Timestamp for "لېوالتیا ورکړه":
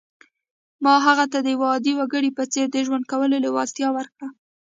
3.43-4.27